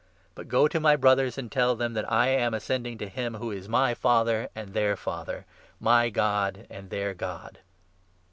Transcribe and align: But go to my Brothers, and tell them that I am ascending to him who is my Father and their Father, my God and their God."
But 0.33 0.47
go 0.47 0.67
to 0.67 0.79
my 0.79 0.95
Brothers, 0.95 1.37
and 1.37 1.51
tell 1.51 1.75
them 1.75 1.93
that 1.93 2.11
I 2.11 2.29
am 2.29 2.55
ascending 2.55 2.97
to 2.97 3.07
him 3.07 3.35
who 3.35 3.51
is 3.51 3.69
my 3.69 3.93
Father 3.93 4.49
and 4.55 4.73
their 4.73 4.97
Father, 4.97 5.45
my 5.79 6.09
God 6.09 6.65
and 6.71 6.89
their 6.89 7.13
God." 7.13 7.59